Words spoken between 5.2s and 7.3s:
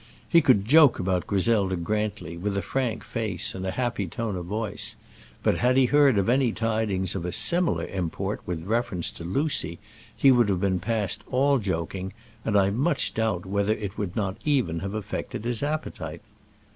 but had he heard of any tidings of